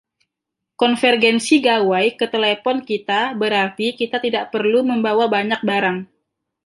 Konvergensi 0.81 1.55
gawai 1.67 2.05
ke 2.19 2.25
telepon 2.33 2.77
kita 2.89 3.21
berarti 3.41 3.87
kita 3.99 4.17
tidak 4.25 4.45
perlu 4.53 4.79
membawa 4.91 5.25
banyak 5.35 5.59
barang. 5.69 5.97